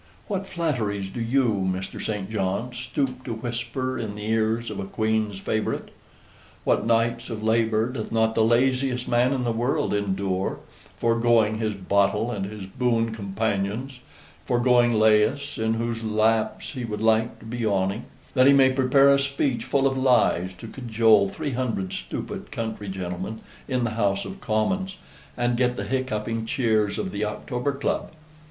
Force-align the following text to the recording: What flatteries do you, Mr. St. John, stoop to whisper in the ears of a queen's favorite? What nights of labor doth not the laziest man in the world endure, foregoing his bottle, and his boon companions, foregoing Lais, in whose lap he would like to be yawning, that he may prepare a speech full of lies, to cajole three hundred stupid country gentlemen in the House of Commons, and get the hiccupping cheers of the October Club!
What 0.27 0.47
flatteries 0.47 1.11
do 1.11 1.21
you, 1.21 1.69
Mr. 1.71 2.03
St. 2.03 2.27
John, 2.31 2.73
stoop 2.73 3.23
to 3.23 3.35
whisper 3.35 3.99
in 3.99 4.15
the 4.15 4.25
ears 4.31 4.71
of 4.71 4.79
a 4.79 4.85
queen's 4.85 5.37
favorite? 5.37 5.89
What 6.63 6.87
nights 6.87 7.29
of 7.29 7.43
labor 7.43 7.87
doth 7.87 8.11
not 8.11 8.33
the 8.33 8.43
laziest 8.43 9.07
man 9.07 9.31
in 9.31 9.43
the 9.43 9.51
world 9.51 9.93
endure, 9.93 10.57
foregoing 10.97 11.59
his 11.59 11.75
bottle, 11.75 12.31
and 12.31 12.47
his 12.47 12.65
boon 12.65 13.13
companions, 13.13 13.99
foregoing 14.43 14.93
Lais, 14.95 15.59
in 15.59 15.75
whose 15.75 16.03
lap 16.03 16.63
he 16.63 16.83
would 16.83 17.01
like 17.01 17.37
to 17.37 17.45
be 17.45 17.59
yawning, 17.59 18.05
that 18.33 18.47
he 18.47 18.53
may 18.53 18.73
prepare 18.73 19.13
a 19.13 19.19
speech 19.19 19.63
full 19.65 19.85
of 19.85 19.99
lies, 19.99 20.55
to 20.55 20.67
cajole 20.67 21.29
three 21.29 21.51
hundred 21.51 21.93
stupid 21.93 22.51
country 22.51 22.89
gentlemen 22.89 23.41
in 23.67 23.83
the 23.83 23.91
House 23.91 24.25
of 24.25 24.41
Commons, 24.41 24.97
and 25.37 25.55
get 25.55 25.75
the 25.75 25.83
hiccupping 25.85 26.47
cheers 26.47 26.97
of 26.97 27.11
the 27.11 27.23
October 27.23 27.71
Club! 27.71 28.09